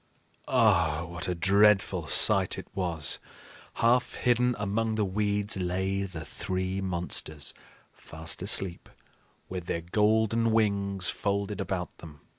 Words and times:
Ah, 0.47 1.05
what 1.07 1.27
a 1.27 1.35
dreadful 1.35 2.07
sight 2.07 2.57
it 2.57 2.65
was! 2.73 3.19
Half 3.75 4.15
hidden 4.15 4.55
among 4.57 4.95
the 4.95 5.05
weeds 5.05 5.57
lay 5.57 6.01
the 6.05 6.25
three 6.25 6.81
monsters, 6.81 7.53
fast 7.93 8.41
asleep, 8.41 8.89
with 9.47 9.67
their 9.67 9.81
golden 9.81 10.51
wings 10.53 11.11
folded 11.11 11.61
about 11.61 11.95
them. 11.99 12.21